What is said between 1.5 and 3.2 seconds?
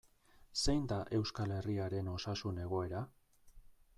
Herriaren osasun egoera?